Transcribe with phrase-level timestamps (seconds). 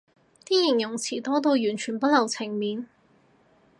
[0.47, 2.87] 啲形容詞多到完全不留情面